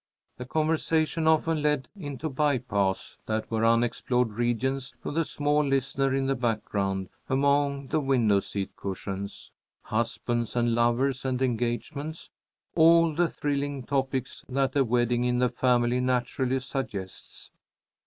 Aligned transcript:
The 0.37 0.45
conversation 0.45 1.27
often 1.27 1.61
led 1.61 1.87
into 1.95 2.27
by 2.27 2.57
paths 2.57 3.19
that 3.27 3.51
were 3.51 3.63
unexplored 3.63 4.31
regions 4.31 4.91
to 5.03 5.11
the 5.11 5.23
small 5.23 5.63
listener 5.63 6.15
in 6.15 6.25
the 6.25 6.33
background 6.33 7.09
among 7.29 7.89
the 7.89 7.99
window 7.99 8.39
seat 8.39 8.75
cushions: 8.75 9.51
husbands 9.83 10.55
and 10.55 10.73
lovers 10.73 11.23
and 11.23 11.39
engagements, 11.39 12.31
all 12.73 13.13
the 13.13 13.27
thrilling 13.27 13.83
topics 13.83 14.43
that 14.49 14.75
a 14.75 14.83
wedding 14.83 15.23
in 15.23 15.37
the 15.37 15.49
family 15.49 15.99
naturally 15.99 16.59
suggests. 16.61 17.51